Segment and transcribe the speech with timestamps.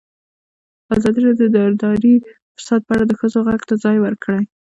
[0.95, 2.15] ازادي راډیو د اداري
[2.57, 4.43] فساد په اړه د ښځو غږ ته ځای ورکړی.